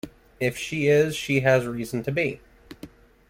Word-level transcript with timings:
If 0.39 0.57
she 0.57 0.87
is, 0.87 1.15
she 1.15 1.41
has 1.41 1.67
reason 1.67 2.01
to 2.05 2.11
be. 2.11 2.39